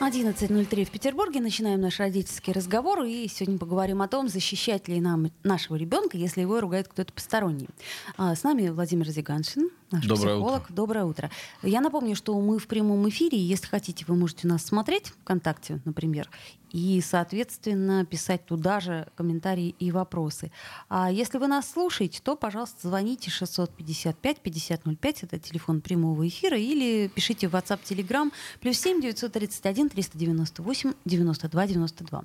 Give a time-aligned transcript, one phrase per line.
[0.00, 1.40] 11.03 в Петербурге.
[1.40, 3.02] Начинаем наш родительский разговор.
[3.02, 7.68] И сегодня поговорим о том, защищать ли нам нашего ребенка, если его ругает кто-то посторонний.
[8.16, 10.62] А, с нами Владимир Зиганшин, наш Доброе психолог.
[10.62, 10.74] утро.
[10.74, 11.30] Доброе утро.
[11.62, 13.36] Я напомню, что мы в прямом эфире.
[13.38, 16.30] Если хотите, вы можете нас смотреть ВКонтакте, например,
[16.72, 20.50] и, соответственно, писать туда же комментарии и вопросы.
[20.88, 27.48] А если вы нас слушаете, то, пожалуйста, звоните 655-5005, это телефон прямого эфира, или пишите
[27.48, 32.24] в WhatsApp, Telegram, плюс 7 931 398 92 92.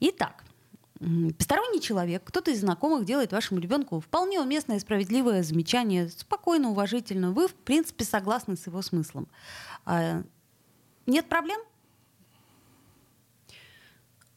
[0.00, 0.44] Итак,
[1.38, 7.32] посторонний человек, кто-то из знакомых делает вашему ребенку вполне уместное и справедливое замечание, спокойно, уважительно.
[7.32, 9.26] Вы, в принципе, согласны с его смыслом.
[9.86, 10.22] А,
[11.06, 11.60] Нет проблем?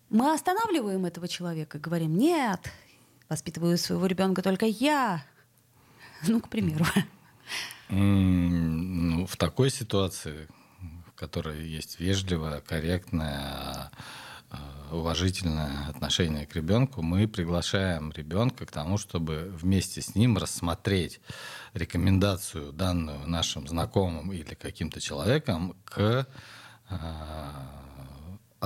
[0.10, 2.60] Мы останавливаем этого человека и говорим, нет,
[3.30, 5.26] воспитываю своего ребенка только я.
[6.28, 6.86] Ну, к примеру.
[7.90, 10.48] М, ну, в такой ситуации,
[11.24, 13.90] в которой есть вежливое, корректное,
[14.52, 14.58] э,
[14.92, 21.22] уважительное отношение к ребенку, мы приглашаем ребенка к тому, чтобы вместе с ним рассмотреть
[21.74, 26.28] рекомендацию, данную нашим знакомым или каким-то человеком, к
[26.90, 26.96] э,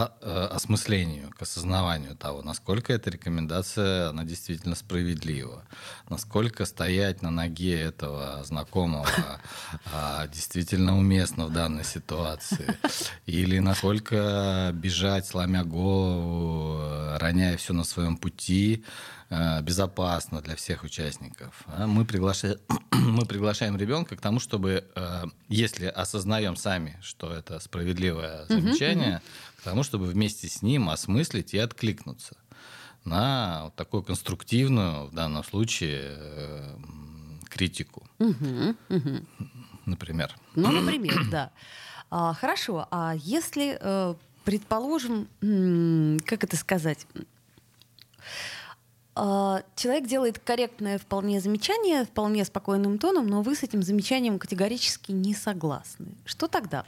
[0.06, 5.64] осмыслению, к осознаванию того, насколько эта рекомендация, она действительно справедлива,
[6.10, 9.08] насколько стоять на ноге этого знакомого
[9.94, 12.78] а, действительно уместно в данной ситуации,
[13.26, 18.84] или насколько бежать, сломя голову, э, роняя все на своем пути,
[19.30, 21.64] э, безопасно для всех участников.
[21.68, 22.58] А Мы приглашаем,
[22.92, 29.22] мы приглашаем ребенка к тому, чтобы, э, если осознаем сами, что это справедливое замечание,
[29.68, 32.38] тому, чтобы вместе с ним осмыслить и откликнуться
[33.04, 36.78] на вот такую конструктивную, в данном случае, э,
[37.50, 38.08] критику,
[39.86, 40.34] например.
[40.56, 41.52] Ну, например, да.
[42.10, 44.16] А, хорошо, а если, э,
[44.46, 45.28] предположим,
[46.26, 47.06] как это сказать,
[49.16, 55.12] а, человек делает корректное вполне замечание, вполне спокойным тоном, но вы с этим замечанием категорически
[55.12, 56.08] не согласны.
[56.24, 56.86] Что тогда?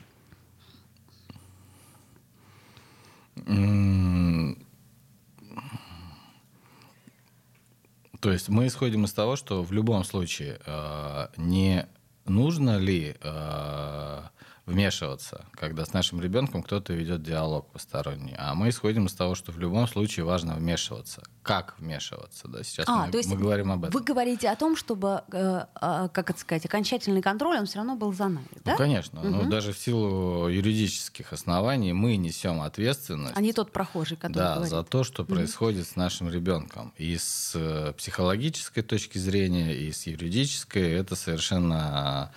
[8.19, 11.87] То есть мы исходим из того, что в любом случае э, не
[12.25, 14.21] нужно ли э,
[14.69, 19.51] вмешиваться, когда с нашим ребенком кто-то ведет диалог посторонний, а мы исходим из того, что
[19.51, 21.23] в любом случае важно вмешиваться.
[21.43, 22.47] Как вмешиваться?
[22.47, 22.63] Да?
[22.63, 23.99] Сейчас А, мы, то есть мы говорим об этом.
[23.99, 27.95] Вы говорите о том, чтобы, э, а, как это сказать, окончательный контроль, он все равно
[27.95, 28.71] был за нами, да?
[28.73, 29.21] Ну, конечно.
[29.23, 29.49] Ну, Мгм.
[29.49, 33.33] даже в силу юридических оснований мы несем ответственность.
[33.35, 34.69] А не тот прохожий, который Да, говорит.
[34.71, 36.93] за то, что происходит с нашим ребенком.
[36.97, 42.31] И с э, психологической точки зрения, и с юридической это совершенно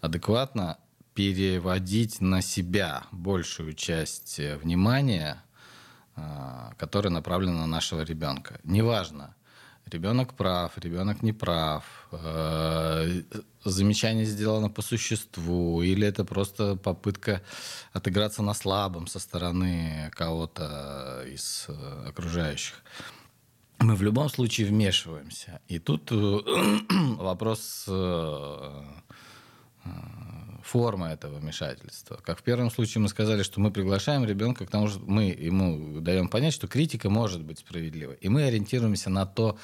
[0.00, 0.78] адекватно
[1.18, 5.42] переводить на себя большую часть э, внимания,
[6.14, 6.20] э,
[6.76, 8.60] которая направлена на нашего ребенка.
[8.62, 9.34] Неважно,
[9.86, 13.22] ребенок прав, ребенок не прав, э,
[13.64, 17.42] замечание сделано по существу, или это просто попытка
[17.92, 22.76] отыграться на слабом со стороны кого-то из э, окружающих.
[23.80, 25.60] Мы в любом случае вмешиваемся.
[25.66, 26.12] И тут
[27.18, 27.88] вопрос
[30.68, 32.20] э, э, формы этого вмешательства.
[32.24, 36.00] Как в первом случае мы сказали, что мы приглашаем ребенка к тому, что мы ему
[36.00, 38.16] даем понять, что критика может быть справедливой.
[38.20, 39.58] И мы ориентируемся на то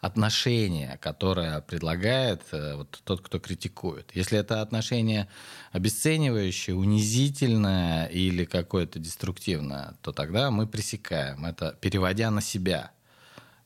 [0.00, 4.10] отношение, которое предлагает э, вот тот, кто критикует.
[4.14, 5.28] Если это отношение
[5.72, 12.92] обесценивающее, унизительное или какое-то деструктивное, то тогда мы пресекаем это, переводя на себя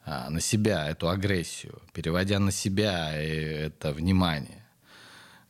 [0.04, 4.61] а, на себя эту агрессию, переводя на себя э, это внимание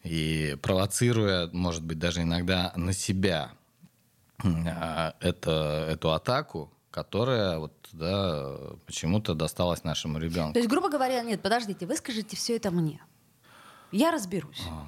[0.02, 3.52] и провоцируя, может быть, даже иногда на себя
[4.42, 8.56] а, это, эту атаку, которая вот, да,
[8.86, 10.54] почему-то досталась нашему ребенку.
[10.54, 13.00] То есть, грубо говоря, нет, подождите, вы скажите все это мне.
[13.92, 14.62] Я разберусь.
[14.68, 14.86] А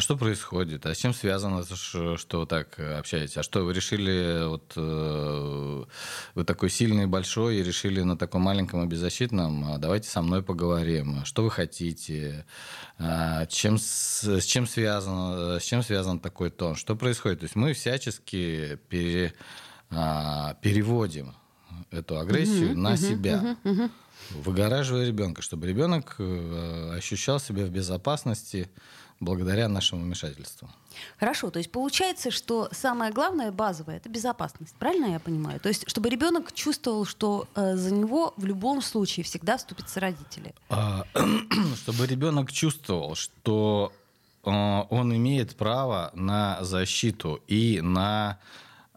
[0.00, 0.86] что происходит?
[0.86, 3.36] А с чем связано, что вы так э, общаетесь?
[3.36, 5.84] А что, вы решили, вот э,
[6.34, 10.22] вы такой сильный и большой, и решили на таком маленьком и беззащитном, а давайте со
[10.22, 11.20] мной поговорим.
[11.22, 12.46] А Что вы хотите?
[12.98, 16.76] А, Чем, с, чем связано, с чем связан такой тон?
[16.76, 17.40] Что происходит?
[17.40, 19.34] То есть мы всячески пере-
[19.90, 21.34] а, переводим
[21.90, 23.56] эту агрессию на себя.
[24.30, 28.70] выгораживая ребенка, чтобы ребенок э, ощущал себя в безопасности
[29.22, 30.68] благодаря нашему вмешательству.
[31.18, 35.60] Хорошо, то есть получается, что самое главное, базовое, это безопасность, правильно я понимаю?
[35.60, 40.54] То есть, чтобы ребенок чувствовал, что э, за него в любом случае всегда вступятся родители.
[40.68, 41.04] А,
[41.76, 43.92] чтобы ребенок чувствовал, что
[44.44, 48.38] э, он имеет право на защиту и на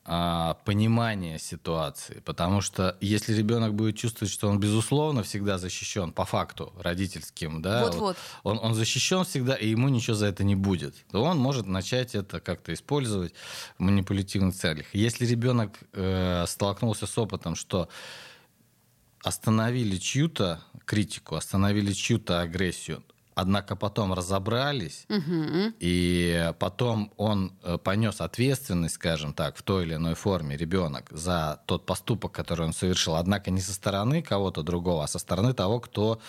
[0.07, 2.21] а, понимание ситуации.
[2.25, 7.89] Потому что если ребенок будет чувствовать, что он, безусловно, всегда защищен по факту родительским, да,
[7.89, 11.65] вот, он, он защищен всегда, и ему ничего за это не будет, то он может
[11.65, 13.33] начать это как-то использовать
[13.79, 14.85] в манипулятивных целях.
[14.93, 17.89] Если ребенок э, столкнулся с опытом, что
[19.23, 23.03] остановили чью-то критику, остановили чью-то агрессию,
[23.35, 25.73] Однако потом разобрались, угу.
[25.81, 31.61] и потом он э, понес ответственность, скажем так, в той или иной форме, ребенок, за
[31.65, 33.15] тот поступок, который он совершил.
[33.15, 36.21] Однако не со стороны кого-то другого, а со стороны того, кто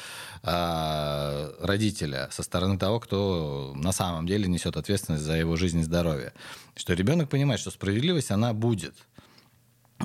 [0.42, 5.84] э, родителя, со стороны того, кто на самом деле несет ответственность за его жизнь и
[5.84, 6.32] здоровье.
[6.74, 8.94] Что ребенок понимает, что справедливость, она будет.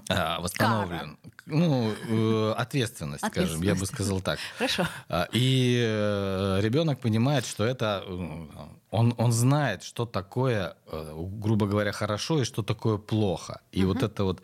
[0.10, 1.00] А, восстановлен.
[1.00, 1.18] Кара.
[1.46, 4.40] Ну, э, ответственность, скажем, я бы сказал так.
[4.58, 4.88] Хорошо.
[5.10, 8.04] А, и э, ребенок понимает, что это...
[8.06, 8.48] Э,
[8.92, 13.62] он, он знает, что такое, грубо говоря, хорошо и что такое плохо.
[13.72, 13.94] И угу.
[13.94, 14.44] вот это вот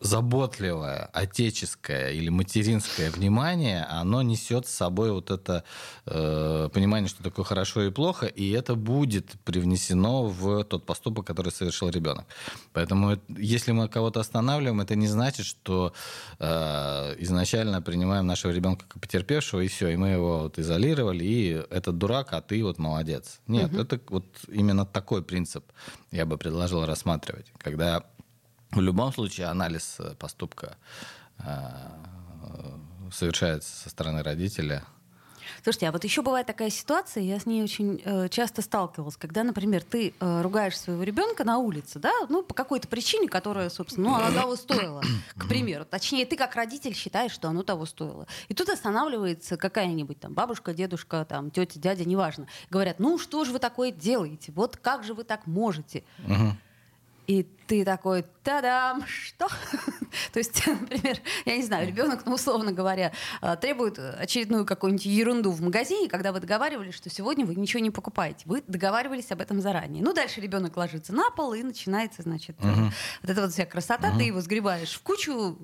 [0.00, 5.64] заботливое, отеческое или материнское внимание, оно несет с собой вот это
[6.06, 11.52] э, понимание, что такое хорошо и плохо, и это будет привнесено в тот поступок, который
[11.52, 12.26] совершил ребенок.
[12.72, 15.92] Поэтому если мы кого-то останавливаем, это не значит, что
[16.38, 21.62] э, изначально принимаем нашего ребенка как потерпевшего, и все, и мы его вот изолировали, и
[21.70, 23.40] этот дурак, а ты вот молодец.
[23.46, 23.82] Нет, угу.
[23.82, 25.64] это вот именно такой принцип
[26.10, 28.04] я бы предложил рассматривать, когда
[28.74, 30.76] в любом случае анализ э, поступка
[31.38, 31.44] э,
[33.12, 34.84] совершается со стороны родителя.
[35.62, 39.44] Слушайте, а вот еще бывает такая ситуация, я с ней очень э, часто сталкивалась, когда,
[39.44, 44.10] например, ты э, ругаешь своего ребенка на улице, да, ну, по какой-то причине, которая, собственно,
[44.10, 45.02] ну, она того стоила,
[45.36, 45.84] к примеру.
[45.84, 48.26] Точнее, ты как родитель считаешь, что оно того стоило.
[48.48, 52.46] И тут останавливается какая-нибудь там бабушка, дедушка, там, тетя, дядя, неважно.
[52.70, 54.52] Говорят, ну, что же вы такое делаете?
[54.52, 56.04] Вот как же вы так можете?
[57.26, 59.48] И ты такой, та-дам, что?
[60.32, 65.50] То есть, например, я не знаю, ребенок, ну, условно говоря, э, требует очередную какую-нибудь ерунду
[65.50, 68.42] в магазине, когда вы договаривались, что сегодня вы ничего не покупаете.
[68.44, 70.02] Вы договаривались об этом заранее.
[70.02, 72.90] Ну, дальше ребенок ложится на пол, и начинается, значит, uh-huh.
[73.22, 74.10] вот эта вот вся красота.
[74.10, 74.18] Uh-huh.
[74.18, 75.56] Ты его сгребаешь в кучу,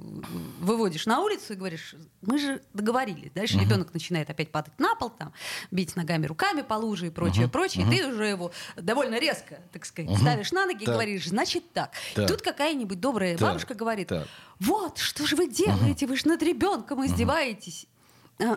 [0.61, 3.31] выводишь на улицу и говоришь, мы же договорились.
[3.35, 3.65] Дальше uh-huh.
[3.65, 5.33] ребенок начинает опять падать на пол, там,
[5.71, 7.51] бить ногами, руками по луже и прочее, uh-huh.
[7.51, 7.85] прочее.
[7.85, 7.95] Uh-huh.
[7.95, 10.21] И ты уже его довольно резко, так сказать, uh-huh.
[10.21, 10.89] ставишь на ноги так.
[10.89, 11.93] и говоришь, значит так.
[12.15, 12.29] так.
[12.29, 13.49] Тут какая-нибудь добрая так.
[13.49, 14.29] бабушка говорит, так
[14.61, 17.87] вот, что же вы делаете, вы же над ребенком издеваетесь.
[17.87, 18.00] А,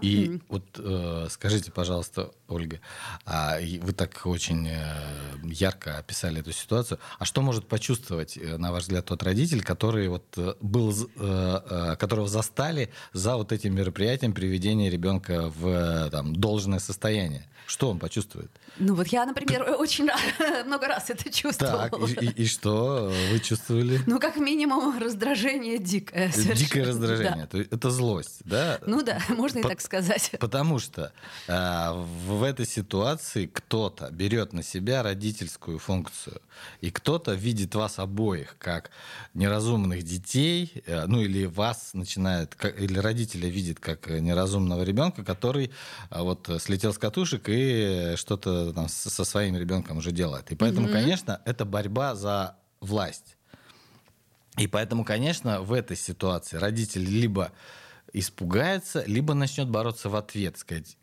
[0.02, 2.80] и вот э, скажите, пожалуйста, Ольга,
[3.26, 4.96] а вы так очень э,
[5.44, 7.00] ярко описали эту ситуацию.
[7.20, 11.06] А что может почувствовать, э, на ваш взгляд, тот родитель, который вот э, был, э,
[11.18, 17.48] э, которого застали за вот этим мероприятием приведения ребенка в там, должное состояние?
[17.66, 18.52] Что он почувствует?
[18.78, 20.10] Ну вот я, например, очень
[20.66, 21.90] много раз это чувствовала.
[21.90, 24.02] Так, и, и, и что вы чувствовали?
[24.06, 26.32] Ну, как минимум, раздражение дикое.
[26.32, 26.56] Совершенно.
[26.64, 27.50] Дикое раздражение.
[27.52, 27.60] Да.
[27.60, 28.80] Это злость, да?
[28.86, 30.32] Ну да, можно и так сказать.
[30.40, 31.12] Потому что
[31.48, 36.42] а, в этой ситуации кто-то берет на себя родительскую функцию,
[36.82, 38.92] и кто-то видит вас обоих как
[39.34, 45.72] неразумных детей, э, ну или вас начинает, или родителя видит как неразумного ребенка, который
[46.12, 50.52] а, вот слетел с катушек и что-то там со своим ребенком уже делает.
[50.52, 50.94] И поэтому, mm-hmm.
[50.94, 53.38] конечно, это борьба за власть.
[54.58, 57.52] И поэтому, конечно, в этой ситуации родитель либо
[58.14, 60.98] испугается, либо начнет бороться в ответ, сказать,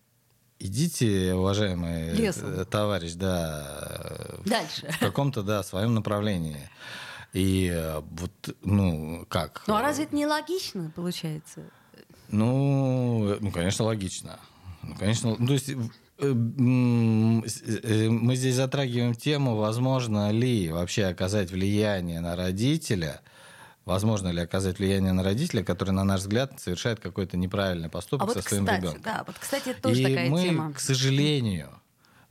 [0.58, 2.64] идите, уважаемый Лесом.
[2.66, 4.88] товарищ, да, Дальше.
[4.92, 6.70] в каком-то, да, своем направлении.
[7.32, 9.62] И э, вот, ну, как?
[9.66, 11.62] Ну, а разве это не логично, получается?
[12.28, 14.40] Ну, ну, конечно, логично.
[14.82, 15.70] Ну, конечно, ну, то есть
[16.20, 23.22] Э, э, мы здесь затрагиваем тему, возможно ли вообще оказать влияние на родителя,
[23.90, 28.32] возможно ли оказать влияние на родителя, который, на наш взгляд, совершает какой-то неправильный поступок а
[28.32, 29.02] вот, со своим кстати, ребенком.
[29.02, 30.72] Да, вот, кстати, это тоже И такая мы, тема.
[30.72, 31.70] к сожалению,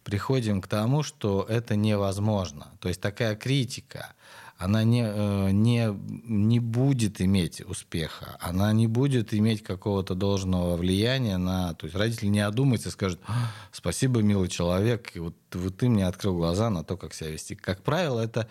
[0.05, 2.67] приходим к тому, что это невозможно.
[2.79, 4.13] То есть такая критика,
[4.57, 5.87] она не, э, не,
[6.23, 11.73] не будет иметь успеха, она не будет иметь какого-то должного влияния на...
[11.73, 16.07] То есть родитель не одумается и скажет, «А, спасибо, милый человек, вот, вот ты мне
[16.07, 17.55] открыл глаза на то, как себя вести.
[17.55, 18.47] Как правило, это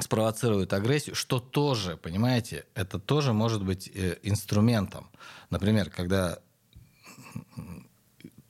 [0.00, 5.10] спровоцирует агрессию, что тоже, понимаете, это тоже может быть э, инструментом.
[5.50, 6.38] Например, когда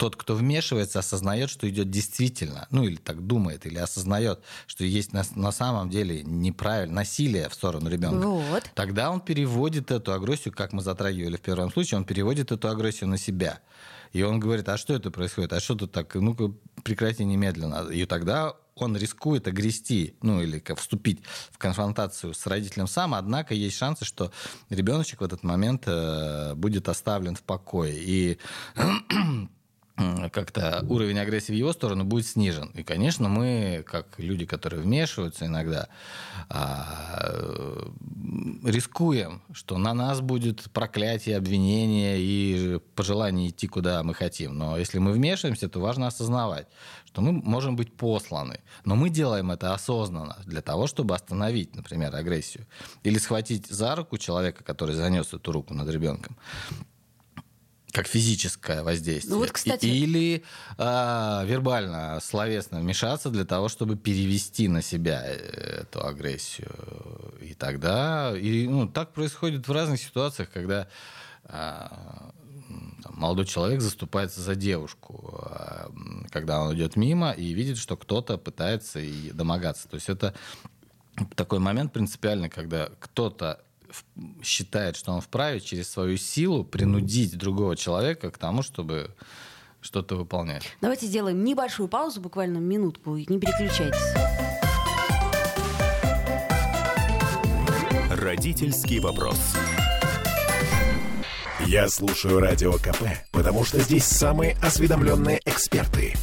[0.01, 5.13] тот, кто вмешивается, осознает, что идет действительно, ну или так думает, или осознает, что есть
[5.13, 8.71] на, на самом деле неправильно насилие в сторону ребенка, вот.
[8.75, 13.11] тогда он переводит эту агрессию, как мы затрагивали в первом случае, он переводит эту агрессию
[13.11, 13.61] на себя.
[14.13, 15.53] И он говорит, а что это происходит?
[15.53, 16.15] А что тут так?
[16.15, 16.51] Ну-ка,
[16.83, 17.91] прекрати немедленно.
[17.91, 23.55] И тогда он рискует огрести, ну или как, вступить в конфронтацию с родителем сам, однако
[23.55, 24.33] есть шансы, что
[24.69, 27.95] ребеночек в этот момент э, будет оставлен в покое.
[27.97, 28.39] И
[30.33, 32.71] как-то уровень агрессии в его сторону будет снижен.
[32.75, 35.89] И, конечно, мы, как люди, которые вмешиваются иногда,
[36.49, 37.87] а,
[38.65, 44.57] рискуем, что на нас будет проклятие, обвинение и пожелание идти, куда мы хотим.
[44.57, 46.67] Но если мы вмешиваемся, то важно осознавать,
[47.07, 48.61] что мы можем быть посланы.
[48.85, 52.67] Но мы делаем это осознанно для того, чтобы остановить, например, агрессию.
[53.03, 56.37] Или схватить за руку человека, который занес эту руку над ребенком,
[57.93, 59.35] как физическое воздействие.
[59.35, 59.87] Ну вот, кстати...
[59.87, 60.45] Или
[60.79, 66.73] э, вербально, словесно вмешаться для того, чтобы перевести на себя э, эту агрессию.
[67.41, 68.35] И тогда...
[68.37, 70.89] И, ну, так происходит в разных ситуациях, когда
[71.45, 71.51] э,
[73.03, 75.89] там, молодой человек заступается за девушку, э,
[76.31, 79.89] когда он идет мимо и видит, что кто-то пытается и домогаться.
[79.89, 80.35] То есть это
[81.35, 83.61] такой момент принципиальный, когда кто-то
[84.43, 89.15] считает, что он вправе через свою силу принудить другого человека к тому, чтобы
[89.81, 90.65] что-то выполнять.
[90.81, 93.99] Давайте сделаем небольшую паузу, буквально минутку, не переключайтесь.
[98.11, 99.39] Родительский вопрос.
[101.67, 106.15] Я слушаю радио КП, потому что здесь самые осведомленные эксперты.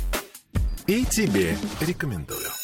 [0.87, 2.56] И тебе рекомендую.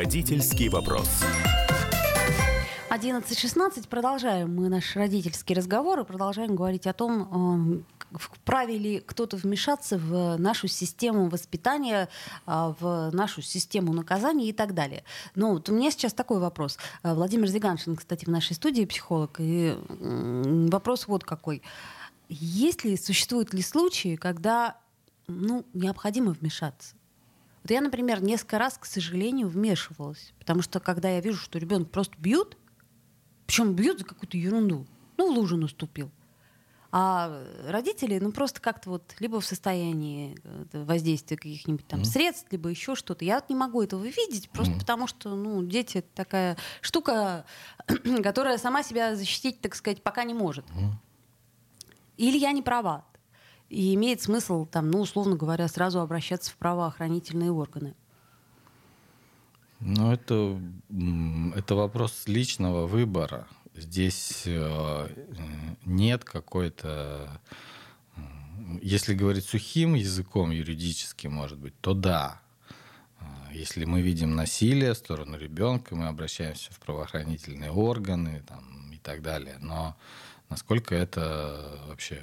[0.00, 1.10] Родительский вопрос.
[2.88, 3.86] 11.16.
[3.86, 9.98] Продолжаем мы наш родительский разговор и продолжаем говорить о том, э, вправе ли кто-то вмешаться
[9.98, 12.08] в нашу систему воспитания,
[12.46, 15.04] а, в нашу систему наказания и так далее.
[15.34, 16.78] Но вот у меня сейчас такой вопрос.
[17.02, 21.60] Э, Владимир Зиганшин, кстати, в нашей студии психолог, и вопрос вот какой.
[22.30, 24.78] Есть ли, существуют ли случаи, когда
[25.28, 26.94] ну, необходимо вмешаться?
[27.62, 30.32] Вот я, например, несколько раз, к сожалению, вмешивалась.
[30.38, 32.56] Потому что когда я вижу, что ребенок просто бьют,
[33.46, 34.86] причем бьют за какую-то ерунду,
[35.16, 36.10] ну, в лужу наступил.
[36.92, 42.04] А родители, ну, просто как-то вот либо в состоянии э, воздействия каких-нибудь там mm-hmm.
[42.04, 43.24] средств, либо еще что-то.
[43.24, 44.80] Я вот не могу этого видеть, просто mm-hmm.
[44.80, 47.44] потому что, ну, дети это такая штука,
[48.24, 50.64] которая сама себя защитить, так сказать, пока не может.
[50.66, 50.92] Mm-hmm.
[52.16, 53.04] Или я не права.
[53.70, 57.94] И имеет смысл, там, ну, условно говоря, сразу обращаться в правоохранительные органы.
[59.78, 60.60] Ну, это,
[61.54, 63.46] это вопрос личного выбора.
[63.74, 65.08] Здесь э,
[65.84, 67.40] нет какой-то...
[68.82, 72.40] Если говорить сухим языком юридическим, может быть, то да.
[73.20, 78.98] Э, если мы видим насилие в сторону ребенка, мы обращаемся в правоохранительные органы там, и
[78.98, 79.58] так далее.
[79.60, 79.96] Но
[80.48, 82.20] насколько это вообще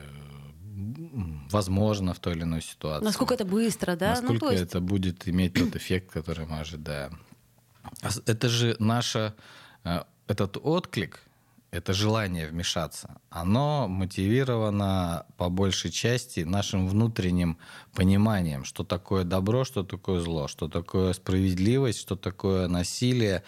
[1.52, 3.06] возможно в той или иной ситуации.
[3.06, 4.16] Насколько это быстро, да?
[4.16, 4.64] Ну, Насколько ну, есть...
[4.64, 7.20] это будет иметь тот эффект, который мы ожидаем.
[8.02, 9.34] А это же наше,
[9.84, 11.22] э, этот отклик,
[11.72, 17.58] это желание вмешаться, оно мотивировано по большей части нашим внутренним
[17.94, 23.44] пониманием, что такое добро, что такое зло, что такое справедливость, что такое насилие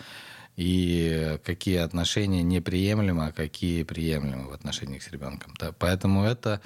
[0.57, 5.53] и какие отношения неприемлемы, а какие приемлемы в отношениях с ребенком.
[5.57, 6.59] Да, поэтому это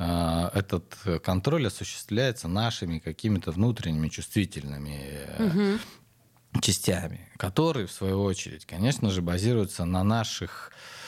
[0.00, 6.60] этот контроль осуществляется нашими какими-то внутренними чувствительными угу.
[6.62, 10.99] частями, которые, в свою очередь, конечно же, базируются на наших Э,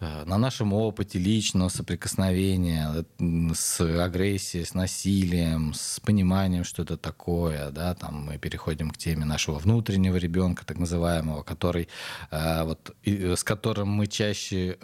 [0.00, 7.70] на нашем опыте личного соприкосновения э, с агрессией, с насилием, с пониманием, что это такое,
[7.70, 11.88] да, там мы переходим к теме нашего внутреннего ребенка, так называемого, который,
[12.30, 14.78] э, вот, с которым мы чаще,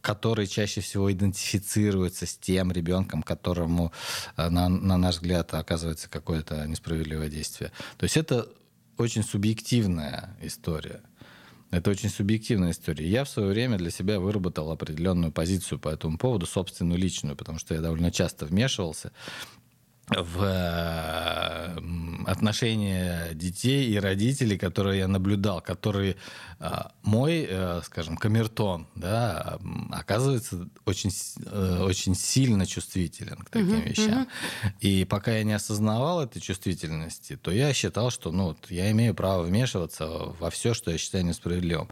[0.00, 3.92] который чаще всего идентифицируется с тем ребенком, которому,
[4.36, 7.72] на, на наш взгляд, оказывается какое-то несправедливое действие.
[7.96, 8.48] То есть это
[8.98, 11.00] очень субъективная история.
[11.72, 13.08] Это очень субъективная история.
[13.08, 17.58] Я в свое время для себя выработал определенную позицию по этому поводу, собственную личную, потому
[17.58, 19.10] что я довольно часто вмешивался
[20.18, 21.78] в э,
[22.26, 26.16] отношения детей и родителей, которые я наблюдал, которые
[26.58, 26.70] э,
[27.02, 29.58] мой, э, скажем, камертон, да,
[29.90, 31.10] оказывается очень,
[31.82, 34.22] очень сильно чувствителен к таким uh-huh, вещам.
[34.22, 34.72] Uh-huh.
[34.80, 39.42] И пока я не осознавал этой чувствительности, то я считал, что ну, я имею право
[39.42, 41.88] вмешиваться во все, что я считаю несправедливым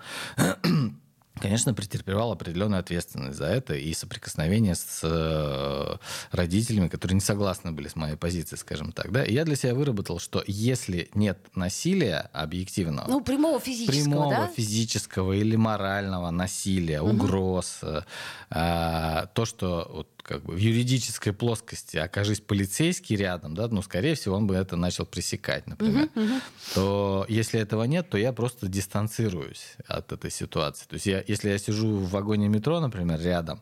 [1.38, 5.96] конечно, претерпевал определенную ответственность за это и соприкосновение с э,
[6.32, 9.10] родителями, которые не согласны были с моей позицией, скажем так.
[9.12, 9.24] Да?
[9.24, 13.08] И я для себя выработал, что если нет насилия объективного...
[13.08, 14.46] Ну, прямого физического, Прямого да?
[14.48, 17.10] физического или морального насилия, угу.
[17.10, 18.02] угроз, э,
[18.50, 24.36] то, что вот, как бы в юридической плоскости окажись полицейский рядом, да, ну, скорее всего,
[24.36, 26.34] он бы это начал пресекать, например, угу, угу.
[26.74, 30.86] то если этого нет, то я просто дистанцируюсь от этой ситуации.
[30.86, 33.60] То есть я, если я сижу в вагоне метро, например, рядом,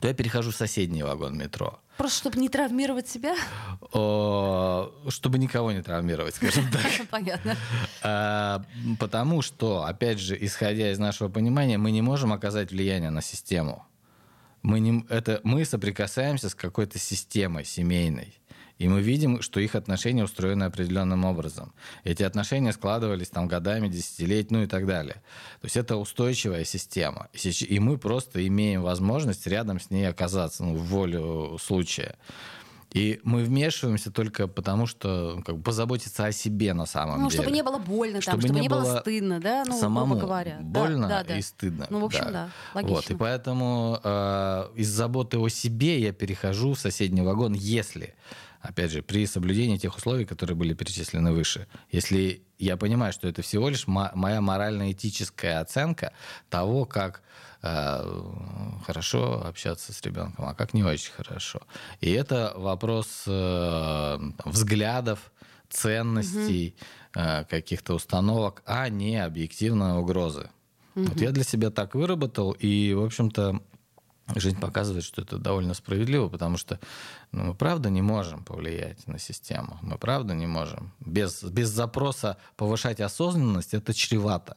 [0.00, 1.78] то я перехожу в соседний вагон метро.
[1.96, 3.36] Просто чтобы не травмировать себя?
[3.92, 7.06] О, чтобы никого не травмировать, скажем так.
[7.10, 7.56] Понятно.
[8.02, 8.64] А,
[8.98, 13.86] потому что, опять же, исходя из нашего понимания, мы не можем оказать влияние на систему
[14.62, 18.34] мы, не, это, мы соприкасаемся с какой-то системой семейной.
[18.78, 21.72] И мы видим, что их отношения устроены определенным образом.
[22.02, 25.22] Эти отношения складывались там годами, десятилетиями, ну и так далее.
[25.60, 27.28] То есть это устойчивая система.
[27.32, 32.16] И мы просто имеем возможность рядом с ней оказаться ну, в волю случая.
[32.92, 37.38] И мы вмешиваемся только потому, что как бы, позаботиться о себе на самом ну, деле.
[37.38, 40.14] Ну, чтобы не было больно, чтобы, там, чтобы не, не было стыдно, да, ну, самому
[40.14, 40.58] грубо говоря.
[40.60, 41.38] Больно да, да, да.
[41.38, 41.86] и стыдно.
[41.88, 42.94] Ну, в общем, да, да логично.
[42.94, 48.14] Вот, и поэтому э, из заботы о себе я перехожу в соседний вагон, если,
[48.60, 51.68] опять же, при соблюдении тех условий, которые были перечислены выше.
[51.90, 56.12] Если я понимаю, что это всего лишь моя морально-этическая оценка
[56.50, 57.22] того, как
[57.62, 58.02] Э,
[58.84, 61.60] хорошо общаться с ребенком, а как не очень хорошо.
[62.00, 65.32] И это вопрос э, взглядов,
[65.70, 66.74] ценностей,
[67.14, 67.22] угу.
[67.48, 70.50] каких-то установок, а не объективной угрозы.
[70.96, 71.04] Угу.
[71.04, 73.62] Вот я для себя так выработал, и, в общем-то,
[74.34, 76.80] жизнь показывает, что это довольно справедливо, потому что
[77.30, 79.78] ну, мы правда не можем повлиять на систему.
[79.82, 80.92] Мы правда не можем.
[80.98, 84.56] Без, без запроса повышать осознанность это чревато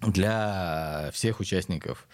[0.00, 2.06] для всех участников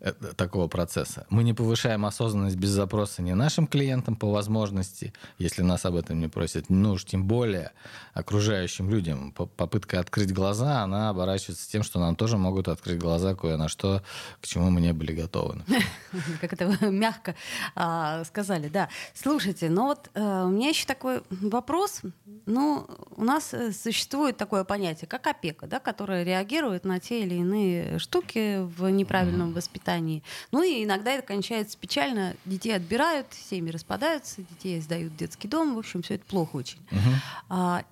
[0.00, 1.26] э, такого процесса.
[1.30, 6.20] Мы не повышаем осознанность без запроса ни нашим клиентам по возможности, если нас об этом
[6.20, 7.72] не просят, ну уж тем более
[8.12, 9.32] окружающим людям.
[9.32, 14.02] Попытка открыть глаза, она оборачивается тем, что нам тоже могут открыть глаза кое на что,
[14.42, 15.62] к чему мы не были готовы.
[16.40, 17.34] Как это мягко
[17.74, 18.88] а, сказали, да.
[19.14, 22.02] Слушайте, ну вот э, у меня еще такой вопрос.
[22.46, 27.29] Ну, у нас э, существует такое понятие, как опека, да, которая реагирует на те или
[27.30, 29.54] или иные штуки в неправильном mm-hmm.
[29.54, 30.22] воспитании.
[30.50, 32.34] Ну и иногда это кончается печально.
[32.44, 35.74] Детей отбирают, семьи распадаются, детей сдают в детский дом.
[35.74, 36.80] В общем, все это плохо очень.
[36.90, 37.84] Mm-hmm.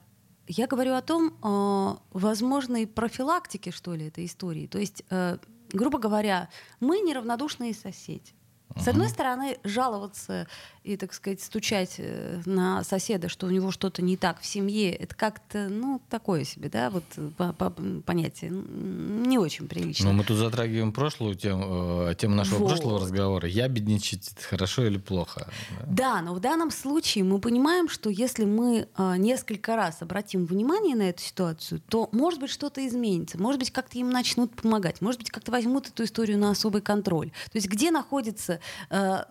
[0.50, 4.66] Я говорю о том, а, возможной профилактике, что ли, этой истории.
[4.66, 5.38] То есть, а,
[5.72, 6.48] грубо говоря,
[6.80, 8.32] мы неравнодушные соседи.
[8.76, 10.46] С одной стороны, жаловаться
[10.84, 14.94] и, так сказать, стучать э, на соседа, что у него что-то не так в семье,
[14.94, 17.04] это как-то, ну, такое себе, да, вот
[17.36, 17.70] по, по
[18.06, 20.06] понятие, не очень прилично.
[20.06, 22.68] Но ну, мы тут затрагиваем прошлую тему, э, тему нашего вот.
[22.68, 23.48] прошлого разговора.
[23.48, 25.48] Я бедничать, хорошо или плохо?
[25.80, 26.14] Да?
[26.14, 30.96] да, но в данном случае мы понимаем, что если мы а, несколько раз обратим внимание
[30.96, 35.20] на эту ситуацию, то, может быть, что-то изменится, может быть, как-то им начнут помогать, может
[35.20, 37.30] быть, как-то возьмут эту историю на особый контроль.
[37.30, 38.57] То есть где находится
[38.90, 39.24] э,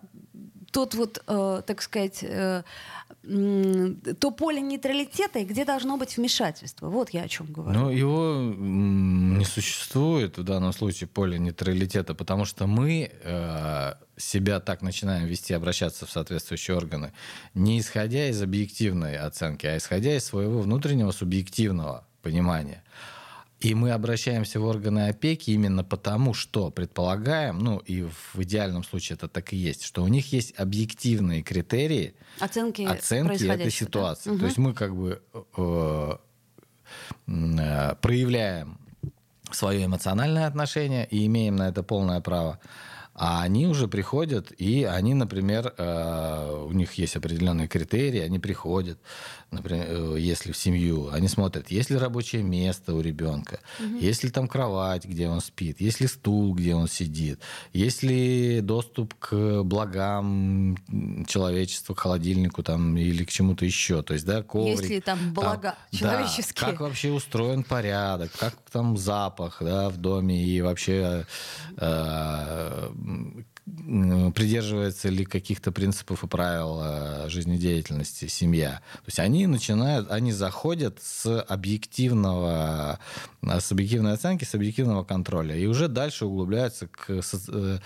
[0.70, 2.62] тот вот, э, так сказать, э,
[3.22, 6.88] то поле нейтралитета, и где должно быть вмешательство.
[6.88, 7.78] Вот я о чем говорю.
[7.78, 13.10] Ну, его не существует в данном случае поле нейтралитета, потому что мы
[14.16, 17.12] себя так начинаем вести, обращаться в соответствующие органы,
[17.54, 22.82] не исходя из объективной оценки, а исходя из своего внутреннего субъективного понимания.
[23.60, 29.16] И мы обращаемся в органы опеки именно потому, что предполагаем, ну и в идеальном случае
[29.16, 34.30] это так и есть, что у них есть объективные критерии оценки, оценки этой ситуации.
[34.30, 34.38] Да?
[34.38, 35.20] То есть мы как бы
[35.56, 36.16] э,
[37.26, 38.78] э, проявляем
[39.50, 42.60] свое эмоциональное отношение и имеем на это полное право.
[43.18, 48.96] А они уже приходят, и они, например, э, у них есть определенные критерии, они приходят,
[49.50, 53.96] например, э, если в семью, они смотрят, есть ли рабочее место у ребенка, угу.
[53.96, 57.40] есть ли там кровать, где он спит, есть ли стул, где он сидит,
[57.72, 60.76] есть ли доступ к благам
[61.26, 64.02] человечества, к холодильнику там, или к чему-то еще.
[64.02, 64.78] То есть, да, коврик.
[64.78, 66.66] Есть ли там блага там, человеческие.
[66.66, 71.26] Да, как вообще устроен порядок, как там запах да, в доме и вообще
[71.76, 72.90] э,
[74.34, 78.80] придерживается ли каких-то принципов и правил э, жизнедеятельности семья.
[78.94, 82.98] То есть они начинают, они заходят с объективного,
[83.42, 87.78] с объективной оценки, с объективного контроля, и уже дальше углубляются к, э,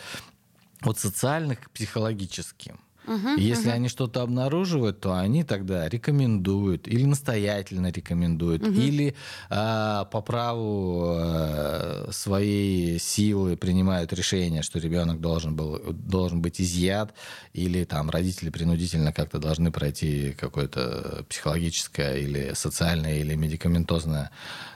[0.82, 2.80] от социальных к психологическим.
[3.06, 3.74] Угу, Если угу.
[3.76, 8.72] они что-то обнаруживают, то они тогда рекомендуют или настоятельно рекомендуют, угу.
[8.72, 9.14] или
[9.50, 17.12] э, по праву э, своей силы принимают решение, что ребенок должен был должен быть изъят,
[17.54, 24.30] или там родители принудительно как-то должны пройти какое-то психологическое или социальное или медикаментозное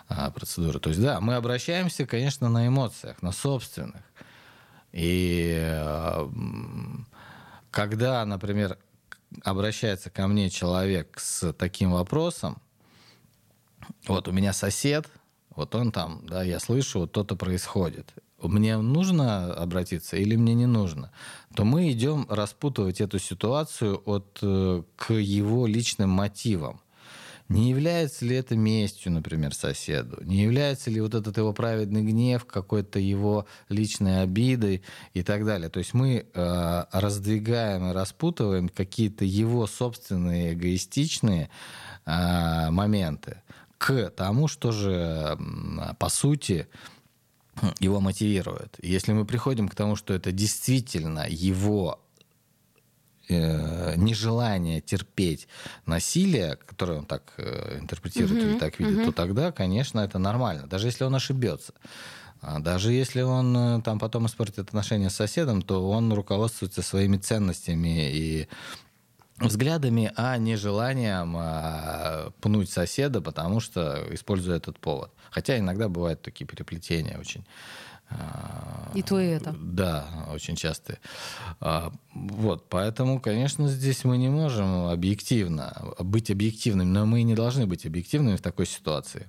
[0.09, 0.81] э, процедуру.
[0.81, 4.03] То есть да, мы обращаемся, конечно, на эмоциях, на собственных.
[4.93, 6.29] И э,
[7.77, 8.79] когда, например,
[9.45, 12.57] обращается ко мне человек с таким вопросом,
[14.07, 15.07] вот у меня сосед,
[15.51, 18.15] вот он там, да, я слышу, вот то-то происходит.
[18.41, 21.13] Мне нужно обратиться или мне не нужно?
[21.55, 26.81] То мы идем распутывать эту ситуацию от, э, к его личным мотивам.
[27.49, 30.19] Не является ли это местью, например, соседу?
[30.23, 34.83] Не является ли вот этот его праведный гнев какой-то его личной обидой
[35.15, 35.69] и так далее?
[35.69, 41.49] То есть мы э, раздвигаем и распутываем какие-то его собственные эгоистичные
[42.05, 43.43] э, моменты
[43.79, 45.39] к тому, что же
[45.99, 46.67] по сути
[47.79, 48.77] его мотивирует.
[48.83, 52.01] Если мы приходим к тому, что это действительно его
[53.29, 55.49] э, нежелание терпеть
[55.87, 58.51] насилие, которое он так э, интерпретирует mm-hmm.
[58.53, 59.07] или так видит, mm-hmm.
[59.07, 61.73] то тогда, конечно, это нормально, даже если он ошибется.
[62.41, 67.17] А даже если он э, там потом испортит отношения с соседом, то он руководствуется своими
[67.17, 68.49] ценностями и
[69.39, 75.11] взглядами, а не желанием а, пнуть соседа, потому что используя этот повод.
[75.31, 77.45] Хотя иногда бывают такие переплетения очень
[78.95, 79.55] и то, и это.
[79.59, 80.99] Да, очень часто.
[81.61, 87.35] А, вот, поэтому, конечно, здесь мы не можем объективно быть объективными, но мы и не
[87.35, 89.29] должны быть объективными в такой ситуации.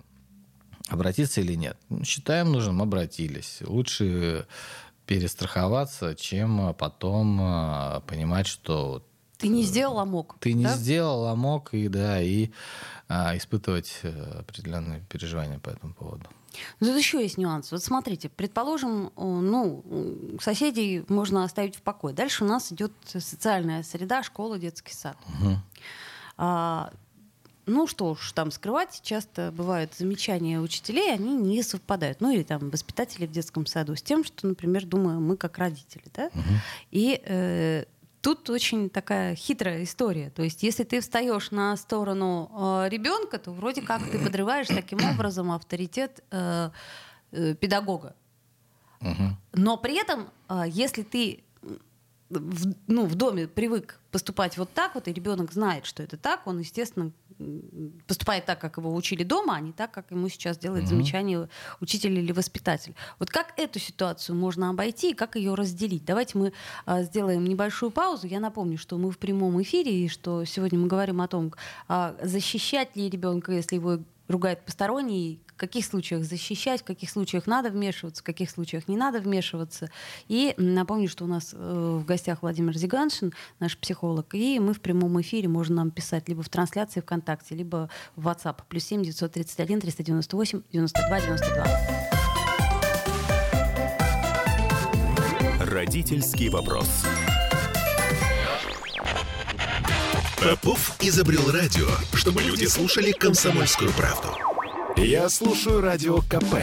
[0.88, 1.78] Обратиться или нет?
[2.06, 3.60] Считаем нужным, обратились.
[3.62, 4.48] Лучше
[5.06, 9.07] перестраховаться, чем потом а, понимать, что
[9.38, 10.36] ты не сделал амок.
[10.40, 10.60] Ты да?
[10.60, 12.50] не сделал амок, и да, и
[13.08, 16.28] а, испытывать э, определенные переживания по этому поводу.
[16.80, 17.72] Но тут еще есть нюанс.
[17.72, 19.84] Вот смотрите, предположим, ну,
[20.42, 22.16] соседей можно оставить в покое.
[22.16, 25.18] Дальше у нас идет социальная среда, школа, детский сад.
[25.28, 25.58] Угу.
[26.38, 26.92] А,
[27.68, 32.22] ну что уж там скрывать, часто бывают замечания учителей, они не совпадают.
[32.22, 36.06] Ну или там воспитатели в детском саду с тем, что, например, думаем мы как родители.
[36.16, 36.28] Да?
[36.28, 36.44] Угу.
[36.92, 37.86] И э,
[38.28, 40.30] тут очень такая хитрая история.
[40.32, 42.52] То есть, если ты встаешь на сторону
[42.84, 46.70] э, ребенка, то вроде как ты подрываешь таким образом авторитет э,
[47.32, 48.18] э, педагога.
[49.00, 49.38] Угу.
[49.54, 51.46] Но при этом, э, если ты
[52.30, 56.48] в, ну, в доме привык поступать вот так вот, и ребенок знает, что это так,
[56.48, 57.14] он, естественно,
[58.08, 60.90] поступает так, как его учили дома, а не так, как ему сейчас делает угу.
[60.90, 62.96] замечание учитель или воспитатель.
[63.20, 66.06] Вот как эту ситуацию можно обойти и как ее разделить?
[66.06, 66.54] Давайте мы
[66.86, 68.28] а, сделаем небольшую паузу.
[68.28, 71.54] Я напомню, что мы в прямом эфире и что сегодня мы говорим о том,
[71.88, 77.48] а, защищать ли ребенка, если его ругает посторонний, в каких случаях защищать, в каких случаях
[77.48, 79.90] надо вмешиваться, в каких случаях не надо вмешиваться.
[80.28, 84.82] И напомню, что у нас э, в гостях Владимир Зиганшин, наш психолог, и мы в
[84.82, 88.58] прямом эфире, можно нам писать либо в трансляции ВКонтакте, либо в WhatsApp.
[88.70, 91.66] Плюс 7 931 398 92 92.
[95.66, 96.88] Родительский вопрос.
[100.40, 104.47] Попов изобрел радио, чтобы люди слушали комсомольскую правду.
[104.98, 106.56] Я слушаю радио КП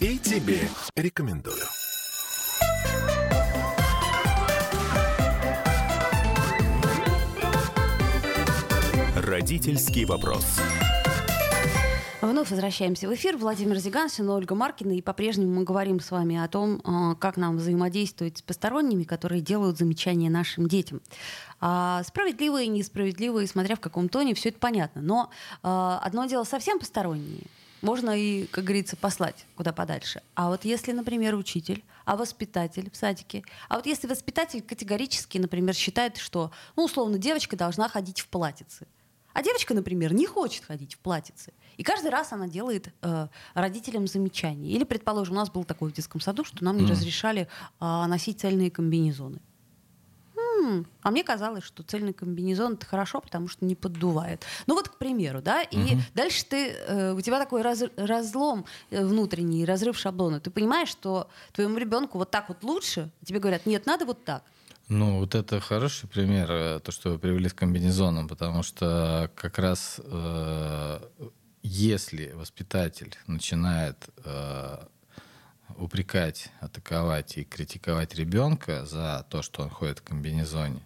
[0.00, 0.58] и тебе
[0.96, 1.62] рекомендую.
[9.14, 10.60] Родительский вопрос.
[12.22, 13.36] Вновь возвращаемся в эфир.
[13.36, 14.92] Владимир Зиганшин, Ольга Маркина.
[14.92, 19.42] И по-прежнему мы говорим с вами о том, а, как нам взаимодействовать с посторонними, которые
[19.42, 21.02] делают замечания нашим детям.
[21.60, 25.02] А, справедливые, несправедливые, смотря в каком тоне, все это понятно.
[25.02, 25.30] Но
[25.62, 27.42] а, одно дело совсем посторонние.
[27.84, 30.22] Можно и, как говорится, послать куда подальше.
[30.34, 35.74] А вот если, например, учитель, а воспитатель в садике, а вот если воспитатель категорически, например,
[35.74, 38.86] считает, что, ну, условно, девочка должна ходить в платьице,
[39.34, 41.52] а девочка, например, не хочет ходить в платьице.
[41.76, 44.70] И каждый раз она делает э, родителям замечания.
[44.70, 46.90] Или, предположим, у нас был такой в детском саду, что нам не mm.
[46.90, 47.46] разрешали э,
[47.80, 49.40] носить цельные комбинезоны.
[50.64, 54.44] М-м, а мне казалось, что цельный комбинезон это хорошо, потому что не поддувает.
[54.66, 56.02] Ну вот, к примеру, да, и угу.
[56.14, 60.40] дальше ты, э, у тебя такой раз, разлом э, внутренний, разрыв шаблона.
[60.40, 64.42] Ты понимаешь, что твоему ребенку вот так вот лучше, тебе говорят, нет, надо вот так.
[64.88, 69.58] Ну, вот это хороший пример, э, то, что вы привели с комбинезоном, потому что как
[69.58, 71.00] раз э,
[71.62, 74.86] если воспитатель начинает э,
[75.78, 80.80] упрекать, атаковать и критиковать ребенка за то, что он ходит в комбинезоне,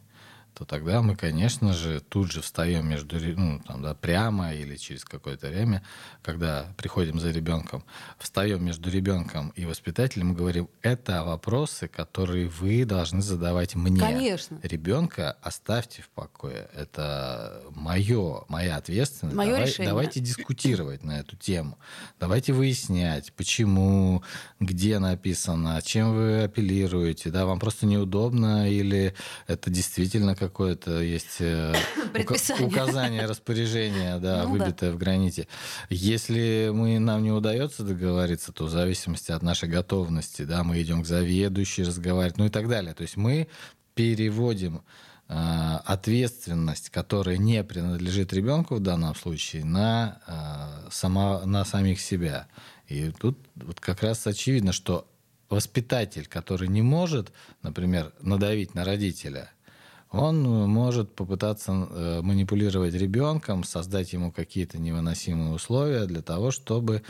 [0.58, 5.04] то тогда мы, конечно же, тут же встаем между, ну, там, да, прямо или через
[5.04, 5.84] какое-то время,
[6.20, 7.84] когда приходим за ребенком,
[8.18, 14.00] встаем между ребенком и воспитателем и говорим, это вопросы, которые вы должны задавать мне.
[14.00, 14.58] Конечно.
[14.64, 16.68] Ребенка оставьте в покое.
[16.74, 19.36] Это мое, моя ответственность.
[19.36, 19.90] Мое Давай, решение.
[19.90, 21.78] Давайте дискутировать на эту тему.
[22.18, 24.24] Давайте выяснять, почему,
[24.58, 27.30] где написано, чем вы апеллируете.
[27.30, 29.14] Да, вам просто неудобно или
[29.46, 31.74] это действительно как какое-то есть э,
[32.60, 34.64] указание, распоряжение, да, Ну да.
[34.64, 35.46] выбитое в граните.
[35.90, 41.02] Если мы, нам не удается договориться, то в зависимости от нашей готовности, да, мы идем
[41.02, 42.94] к заведующей разговаривать, ну и так далее.
[42.94, 43.48] То есть мы
[43.94, 44.82] переводим
[45.28, 52.48] э, ответственность, которая не принадлежит ребенку в данном случае, на, э, сама, на самих себя.
[52.88, 55.06] И тут вот как раз очевидно, что
[55.50, 57.32] воспитатель, который не может,
[57.62, 59.50] например, надавить на родителя,
[60.10, 67.02] он может попытаться э, манипулировать ребенком, создать ему какие-то невыносимые условия для того, чтобы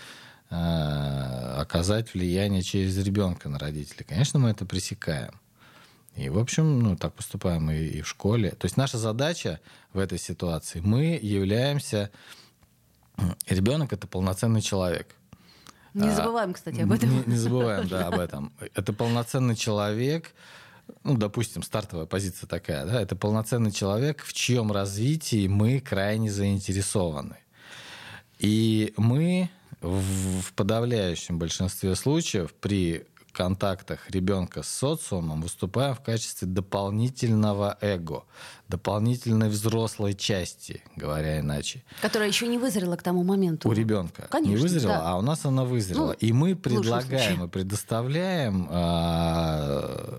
[0.51, 4.05] э, оказать влияние через ребенка на родителей.
[4.05, 5.41] Конечно, мы это пресекаем.
[6.17, 8.51] И, в общем, ну, так поступаем и, и в школе.
[8.51, 9.61] То есть наша задача
[9.93, 12.11] в этой ситуации, мы являемся...
[13.49, 15.15] Ребенок— это полноценный человек.
[15.95, 17.11] Не забываем, кстати, об этом.
[17.11, 18.53] Не, не забываем, да, об этом.
[18.75, 20.35] Это полноценный человек,
[21.05, 27.37] ну, допустим, стартовая позиция такая, да, это полноценный человек, в чьем развитии мы крайне заинтересованы.
[28.39, 33.07] И мы в, подавляющем большинстве случаев при
[33.39, 38.25] контактах ребенка с социумом выступаем в качестве дополнительного эго,
[38.67, 43.69] дополнительной взрослой части, говоря иначе Которая еще не вызрела к тому моменту.
[43.69, 45.11] у ребенка Конечно, не вызрела, да.
[45.11, 46.07] а у нас она вызрела.
[46.07, 50.19] Ну, и мы предлагаем и предоставляем а,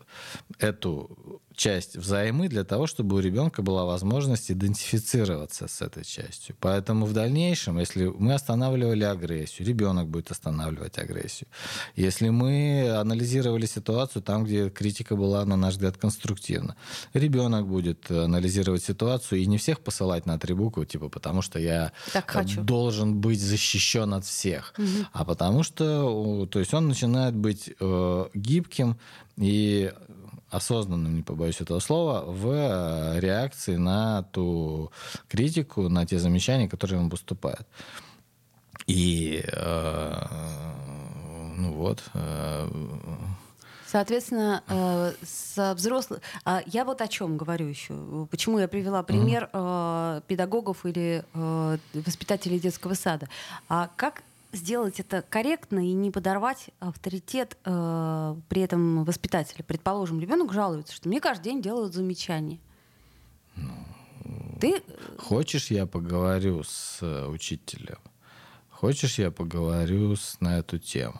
[0.57, 6.55] эту часть взаймы для того, чтобы у ребенка была возможность идентифицироваться с этой частью.
[6.59, 11.49] Поэтому в дальнейшем, если мы останавливали агрессию, ребенок будет останавливать агрессию.
[11.97, 16.77] Если мы анализировали ситуацию там, где критика была, на наш взгляд, конструктивна,
[17.13, 21.91] ребенок будет анализировать ситуацию и не всех посылать на три буквы, типа, потому что я
[22.13, 22.61] Так хочу.
[22.63, 24.73] должен быть защищен от всех,
[25.11, 28.97] а потому что, то есть он начинает быть э, гибким
[29.35, 29.91] и
[30.49, 34.91] осознанным, не побоюсь этого слова, в э, реакции на ту
[35.27, 37.67] критику, на те замечания, которые ему поступают.
[38.87, 40.13] И э,
[41.57, 42.69] ну вот, э,
[43.91, 46.21] Соответственно, э, со взрослых...
[46.45, 48.27] а Я вот о чем говорю еще.
[48.29, 53.27] Почему я привела пример э, педагогов или э, воспитателей детского сада.
[53.67, 59.63] А как сделать это корректно и не подорвать авторитет э, при этом воспитателя?
[59.63, 62.59] Предположим, ребенок жалуется, что мне каждый день делают замечания.
[64.59, 64.83] Ты
[65.17, 67.99] хочешь, я поговорю с э, учителем?
[68.69, 71.19] Хочешь, я поговорю с, на эту тему?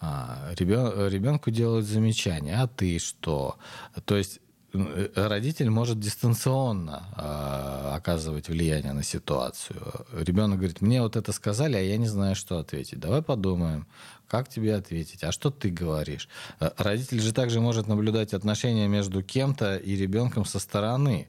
[0.00, 3.58] А, ребен- ребенку делают замечания, а ты что?
[4.04, 4.40] То есть э,
[4.72, 9.80] родитель может дистанционно а, оказывать влияние на ситуацию.
[10.12, 13.00] Ребенок говорит, мне вот это сказали, а я не знаю, что ответить.
[13.00, 13.86] Давай подумаем,
[14.26, 16.28] как тебе ответить, а что ты говоришь.
[16.60, 21.28] Э, Родитель же также может наблюдать отношения между кем-то и ребенком со стороны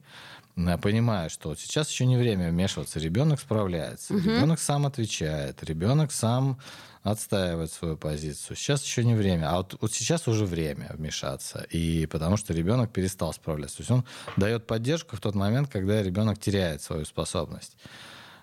[0.68, 6.12] э, понимая, что вот сейчас еще не время вмешиваться, ребенок справляется, ребенок сам отвечает, ребенок
[6.12, 6.60] сам
[7.04, 8.58] отстаивает свою позицию.
[8.58, 12.92] Сейчас еще не время, а вот, вот сейчас уже время вмешаться, и потому что ребенок
[12.92, 13.78] перестал справляться.
[13.78, 14.06] То есть он
[14.38, 17.78] дает поддержку в тот момент, когда ребенок теряет свою способность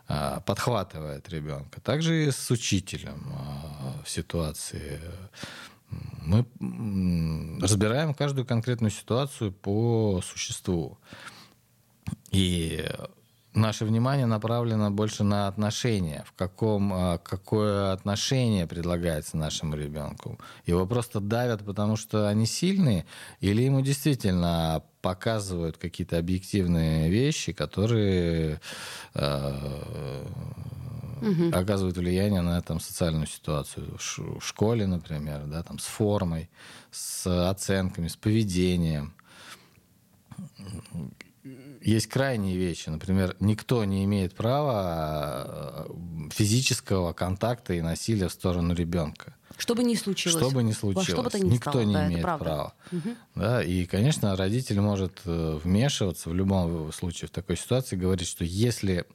[0.08, 1.80] а, подхватывает ребенка.
[1.80, 5.00] Также и с учителем а, в ситуации.
[6.22, 6.44] Мы
[7.60, 10.98] разбираем каждую конкретную ситуацию по существу.
[12.30, 12.84] И
[13.56, 20.38] наше внимание направлено больше на отношения, в каком, а, какое отношение предлагается нашему ребенку.
[20.66, 23.06] Его просто давят, потому что они сильные,
[23.40, 28.60] или ему действительно показывают какие-то объективные вещи, которые
[29.14, 30.24] э,
[31.52, 36.50] оказывают влияние на там, социальную ситуацию в школе, например, да, там, с формой,
[36.90, 39.14] с оценками, с поведением
[41.80, 42.88] есть крайние вещи.
[42.88, 49.34] Например, никто не имеет права э, физического контакта и насилия в сторону ребенка.
[49.56, 50.44] Что бы ни случилось.
[50.44, 51.08] Что бы ни случилось.
[51.08, 52.74] Что бы то ни Никто стало, не да, имеет права.
[52.90, 53.16] Мгм.
[53.34, 58.44] Да, и, конечно, родитель может э, вмешиваться в любом случае в такой ситуации, говорить, что
[58.44, 59.06] если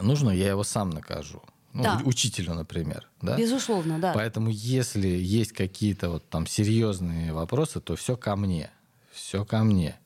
[0.00, 1.42] нужно, я его сам накажу.
[1.72, 2.00] Ну, Да.
[2.04, 3.08] Учителю, например.
[3.20, 3.36] Да?
[3.36, 4.12] Безусловно, да.
[4.12, 8.70] Поэтому, если есть какие-то вот там серьезные вопросы, то все ко мне.
[9.12, 9.98] Все ко мне.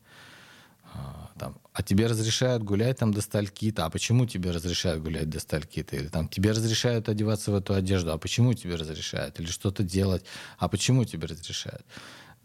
[0.94, 5.40] А, Там, а тебе разрешают гулять там до стальки-то, а почему тебе разрешают гулять до
[5.40, 5.96] стальки-то?
[5.96, 9.40] Или там тебе разрешают одеваться в эту одежду, а почему тебе разрешают?
[9.40, 10.24] Или что-то делать,
[10.58, 11.84] а почему тебе разрешают?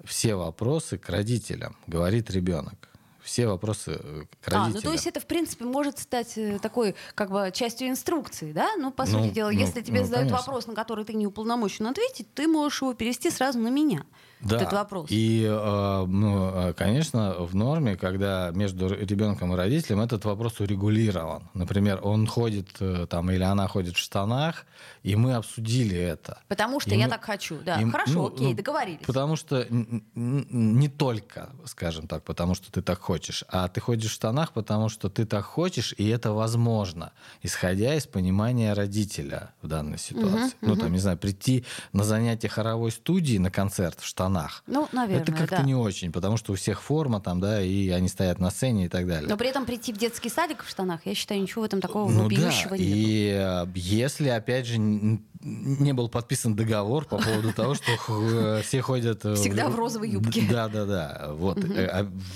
[0.06, 2.90] Все вопросы к родителям, говорит ребенок.
[3.22, 4.74] Все вопросы э, к А, родителям.
[4.76, 8.70] ну то есть это, в принципе, может стать э, такой, как бы, частью инструкции, да?
[8.78, 10.46] Ну, по Ну, сути дела, ну, если тебе ну, задают конечно.
[10.46, 14.06] вопрос, на который ты не уполномочен ответить, ты можешь его перевести сразу на меня.
[14.42, 14.58] Да.
[14.58, 15.08] Этот вопрос.
[15.10, 21.50] И, э, ну, э, конечно, в норме, когда между ребенком и родителем этот вопрос урегулирован.
[21.56, 24.66] Например, он ходит э, там или она ходит в штанах,
[25.02, 26.40] и мы обсудили это.
[26.48, 27.82] Потому что И я мы- так хочу, да.
[27.82, 29.06] и Хорошо, ну, окей, ну, договорились.
[29.06, 34.14] Потому что не только, скажем так, потому что ты так хочешь, а ты ходишь в
[34.14, 39.98] штанах, потому что ты так хочешь, и это возможно, исходя из понимания родителя в данной
[39.98, 40.54] ситуации.
[40.62, 44.27] ну, там, не знаю, прийти на занятие хоровой студии, на концерт в штанах.
[44.68, 45.64] Ну, наверное, это как-то да.
[45.64, 48.90] не очень, потому что у всех форма там, да, и они стоят на сцене и
[48.90, 49.30] так далее.
[49.30, 52.10] Но при этом прийти в детский садик в штанах, я считаю, ничего в этом такого
[52.10, 52.88] Ну вопиющего да, нет.
[52.88, 58.82] и э, если, опять же, не был подписан договор по поводу того, что э, все
[58.82, 59.24] ходят...
[59.26, 60.44] э, Всегда в розовой юбке.
[60.50, 61.28] Да, да, да.
[61.34, 61.60] Вот.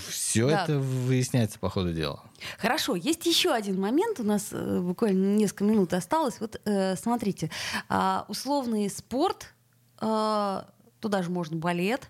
[0.10, 0.64] Все Да.
[0.64, 2.24] это выясняется по ходу дела.
[2.60, 6.40] Хорошо, есть еще один момент, у нас э, буквально несколько минут осталось.
[6.40, 7.50] Вот э, смотрите,
[7.90, 9.54] а, условный спорт,
[10.00, 10.68] а,
[11.02, 12.10] туда же можно балет,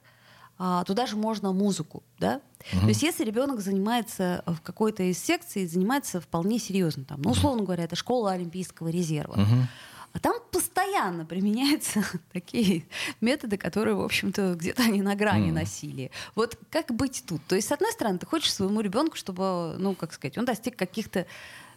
[0.60, 2.40] а, туда же можно музыку, да?
[2.70, 7.64] То есть если ребенок занимается в какой-то из секций, занимается вполне серьезно, там, ну, условно
[7.64, 9.38] говоря, это школа Олимпийского резерва.
[9.38, 9.68] Мгм.
[10.14, 12.86] А там постоянно применяются такие
[13.22, 15.56] методы, которые, в общем-то, где-то они на грани Мгм.
[15.56, 16.12] насилия.
[16.36, 17.42] Вот как быть тут?
[17.48, 20.76] То есть, с одной стороны, ты хочешь своему ребенку, чтобы, ну, как сказать, он достиг
[20.76, 21.26] каких-то э,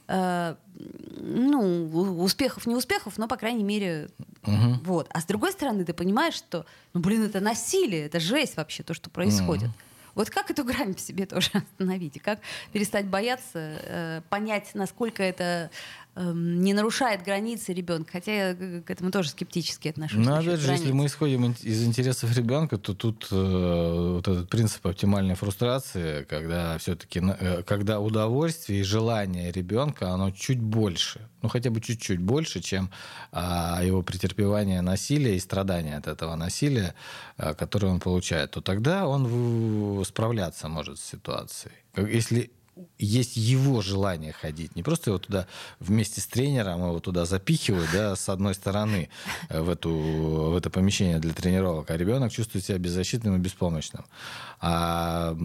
[0.07, 4.09] ну, у- успехов, не успехов, но, по крайней мере,
[4.43, 4.81] Мгм.
[4.85, 5.09] вот.
[5.11, 8.95] А с другой стороны, ты понимаешь, что, ну, блин, это насилие, это жесть вообще, то,
[8.95, 9.71] что происходит.
[10.15, 12.17] Вот как эту грань в себе тоже остановить?
[12.17, 12.39] И как
[12.73, 15.71] перестать бояться, э, понять, насколько это
[16.17, 18.13] не нарушает границы ребенка?
[18.13, 20.25] Хотя я к этому тоже скептически отношусь.
[20.25, 24.49] Ну, насчет опять же, если мы исходим из интересов ребенка, то тут э, вот этот
[24.49, 27.21] принцип оптимальной фрустрации, когда все-таки,
[27.67, 32.91] когда удовольствие и желание ребенка, оно чуть больше, ну хотя бы чуть-чуть больше, чем
[33.33, 36.95] а, его претерпевание насилия и страдания от этого насилия,
[37.37, 41.75] а, которое он получает, то тогда он в- справляться может с ситуацией.
[41.97, 42.51] Если
[42.99, 44.75] есть его желание ходить.
[44.77, 45.47] Не просто его туда
[45.81, 49.09] вместе с тренером его туда запихивают, да, с одной стороны
[49.49, 54.05] э, в, эту, в это помещение для тренировок, а ребенок чувствует себя беззащитным и беспомощным.
[54.61, 55.37] А,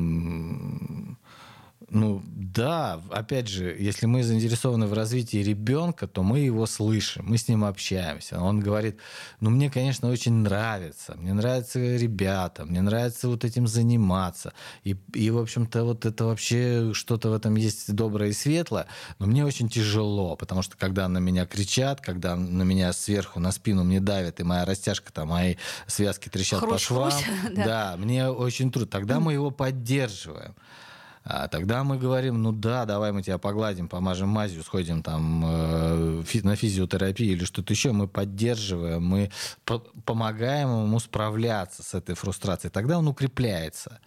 [1.91, 7.38] ну да, опять же, если мы заинтересованы в развитии ребенка, то мы его слышим, мы
[7.38, 8.39] с ним общаемся.
[8.39, 8.97] Он говорит,
[9.39, 14.54] ну мне, конечно, очень нравится, мне нравятся ребята, мне нравится вот этим заниматься.
[14.84, 18.88] И, и в общем-то, вот это вообще что-то в этом есть доброе и светлое,
[19.19, 23.52] но мне очень тяжело, потому что когда на меня кричат, когда на меня сверху на
[23.52, 25.56] спину мне давят, и моя растяжка, там, мои
[25.88, 27.12] связки трещат по швам,
[27.56, 27.65] да.
[27.65, 28.89] да, мне очень трудно.
[28.89, 30.56] Тогда мы его поддерживаем.
[31.23, 36.23] А тогда мы говорим, ну да, давай мы тебя погладим, помажем мазью, сходим там э,
[36.43, 37.91] на физиотерапию или что-то еще.
[37.91, 39.32] Мы поддерживаем, мы
[39.65, 42.71] по- помогаем ему справляться с этой фрустрацией.
[42.71, 43.99] Тогда он укрепляется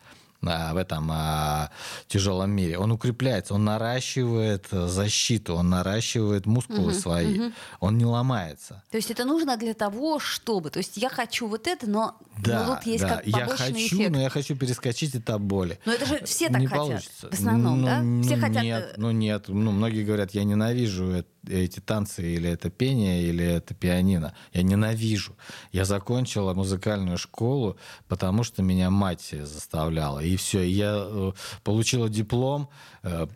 [0.43, 1.71] в этом а,
[2.09, 2.79] тяжелом мире.
[2.79, 8.83] Он укрепляется, он наращивает э, защиту, он наращивает мускулы свои, он не ломается.
[8.91, 10.71] То есть это нужно для того, чтобы...
[10.71, 13.17] То есть я хочу вот это, но, Да, но тут есть да.
[13.17, 14.11] как я хочу, эффект.
[14.11, 15.79] но я хочу перескочить этап боли.
[15.85, 16.87] Но это же все так не хотят.
[16.87, 17.29] получится.
[17.31, 18.03] В основном, ну, да?
[18.03, 18.63] ну, Все хотят...
[18.63, 19.45] Нет, э, ну нет.
[19.49, 24.35] Ну, многие говорят, я ненавижу э- эти танцы, или это пение, или это пианино.
[24.53, 25.37] Я ненавижу.
[25.73, 27.77] Я закончила музыкальную школу,
[28.09, 30.21] потому что меня мать заставляла.
[30.21, 30.63] И все.
[30.63, 31.33] Я э,
[31.65, 32.69] получила диплом,
[33.03, 33.27] э,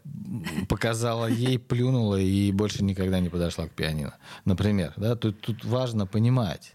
[0.69, 4.15] показала ей, плюнула и больше никогда не подошла к пианино.
[4.45, 4.93] Например.
[4.97, 5.17] Да?
[5.17, 6.75] Тут, тут важно понимать.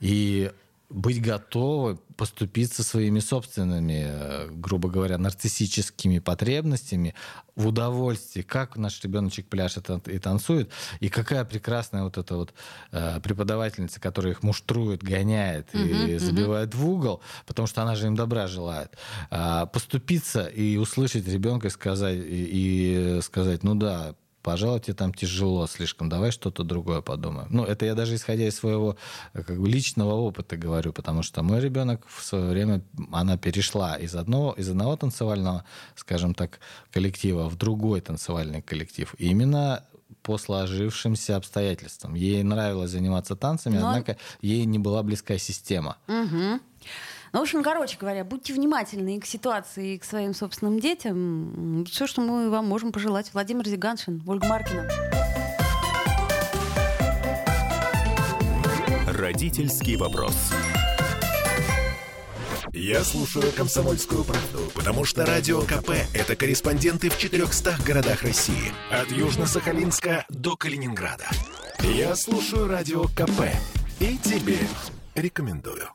[0.00, 0.50] И
[0.92, 7.14] быть готовы поступиться своими собственными, э, грубо говоря, нарциссическими потребностями
[7.56, 12.54] в удовольствии, как наш ребеночек пляшет и танцует, и какая прекрасная вот эта вот
[12.92, 16.78] э, преподавательница, которая их муштрует, гоняет uh-huh, и забивает uh-huh.
[16.78, 18.96] в угол, потому что она же им добра желает.
[19.30, 25.14] А, поступиться и услышать ребенка и сказать, и, и сказать, ну да, пожалуй, тебе там
[25.14, 27.48] тяжело слишком, давай что-то другое подумаем.
[27.50, 28.96] Ну, это я даже исходя из своего
[29.32, 32.82] как бы, личного опыта говорю, потому что мой ребенок в свое время,
[33.12, 35.64] она перешла из одного, из одного танцевального,
[35.94, 39.14] скажем так, коллектива в другой танцевальный коллектив.
[39.18, 39.84] И именно
[40.22, 42.14] по сложившимся обстоятельствам.
[42.14, 43.88] Ей нравилось заниматься танцами, Но...
[43.88, 45.96] однако ей не была близкая система.
[46.06, 46.60] Угу.
[47.32, 51.86] Ну, в общем, короче говоря, будьте внимательны и к ситуации, и к своим собственным детям.
[51.88, 53.30] Все, что мы вам можем пожелать.
[53.32, 54.88] Владимир Зиганшин, Ольга Маркина.
[59.06, 60.36] Родительский вопрос.
[62.74, 68.72] Я слушаю «Комсомольскую правду», потому что «Радио КП»— это корреспонденты в 400 городах России.
[68.90, 71.28] От Южно-Сахалинска до Калининграда.
[71.80, 73.52] Я слушаю «Радио КП»
[74.00, 74.58] и тебе
[75.14, 75.88] рекомендую.